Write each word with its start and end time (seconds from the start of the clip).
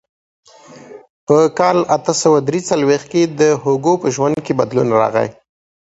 په 1.27 1.37
کال 1.59 1.77
اته 1.95 2.13
سوه 2.21 2.39
درې 2.47 2.59
څلوېښت 2.69 3.07
کې 3.11 3.21
د 3.39 3.41
هوګو 3.63 3.93
په 4.01 4.07
ژوند 4.15 4.37
کې 4.45 4.57
بدلون 4.59 4.87
راغی. 5.01 5.27